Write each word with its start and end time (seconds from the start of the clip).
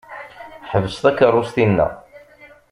Ḥbes 0.71 0.95
takeṛṛust-inna. 1.03 1.87